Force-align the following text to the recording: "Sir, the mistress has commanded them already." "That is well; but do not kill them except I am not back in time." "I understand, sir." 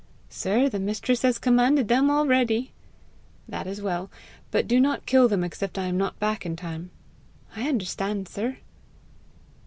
"Sir, 0.29 0.67
the 0.67 0.79
mistress 0.79 1.21
has 1.21 1.37
commanded 1.37 1.87
them 1.87 2.09
already." 2.09 2.71
"That 3.47 3.67
is 3.67 3.83
well; 3.83 4.09
but 4.49 4.67
do 4.67 4.79
not 4.79 5.05
kill 5.05 5.27
them 5.27 5.43
except 5.43 5.77
I 5.77 5.85
am 5.85 5.97
not 5.99 6.17
back 6.19 6.43
in 6.43 6.55
time." 6.55 6.89
"I 7.55 7.69
understand, 7.69 8.27
sir." 8.27 8.57